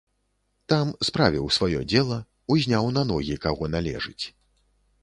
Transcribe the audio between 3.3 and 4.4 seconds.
каго належыць.